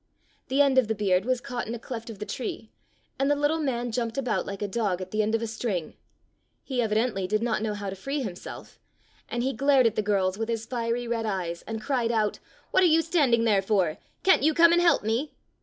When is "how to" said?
7.75-7.95